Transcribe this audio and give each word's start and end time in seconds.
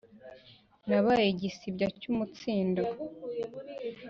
nabaye 0.87 1.27
igisibya 1.33 1.87
cy' 1.99 2.09
umutsindo 2.11 2.81